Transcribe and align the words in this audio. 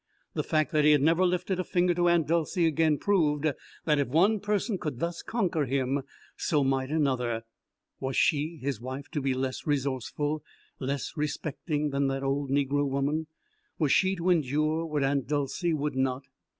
The 0.33 0.41
fact 0.43 0.71
that 0.71 0.83
he 0.83 0.93
had 0.93 1.01
never 1.03 1.23
lifted 1.23 1.63
finger 1.67 1.93
to 1.93 2.09
Aunt 2.09 2.25
Dolcey 2.27 2.65
again 2.65 2.97
proved 2.97 3.45
that 3.85 3.99
if 3.99 4.07
one 4.07 4.39
person 4.39 4.79
could 4.79 4.97
thus 4.97 5.21
conquer 5.21 5.65
him, 5.67 6.01
so 6.35 6.63
might 6.63 6.89
another. 6.89 7.43
Was 7.99 8.17
she, 8.17 8.57
his 8.59 8.81
wife, 8.81 9.09
to 9.09 9.21
be 9.21 9.35
less 9.35 9.67
resourceful, 9.67 10.43
less 10.79 11.09
self 11.09 11.17
respecting 11.17 11.91
than 11.91 12.07
that 12.07 12.23
old 12.23 12.49
Negro 12.49 12.89
woman? 12.89 13.27
Was 13.77 13.91
she 13.91 14.15
to 14.15 14.31
endure 14.31 14.87
what 14.87 15.03
Aunt 15.03 15.27
Dolcey 15.27 15.71
would 15.71 15.95
not? 15.95 16.23